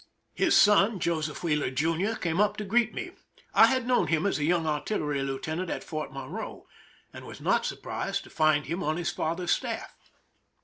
His 0.33 0.57
son, 0.57 0.99
Joseph 0.99 1.43
Wheeler, 1.43 1.69
Jr., 1.69 2.13
came 2.15 2.41
up 2.41 2.57
to 2.57 2.63
greet 2.63 2.91
me. 2.91 3.11
I 3.53 3.67
had 3.67 3.85
known 3.85 4.07
him 4.07 4.25
as 4.25 4.39
a 4.39 4.43
young 4.43 4.65
artillery 4.65 5.21
lieutenant 5.21 5.69
at 5.69 5.83
Fort 5.83 6.11
Monroe, 6.11 6.65
and 7.13 7.23
was 7.27 7.39
not 7.39 7.67
surprised 7.67 8.23
to 8.23 8.31
find 8.31 8.65
him 8.65 8.81
on 8.81 8.97
his 8.97 9.11
father's 9.11 9.51
staff. 9.51 9.93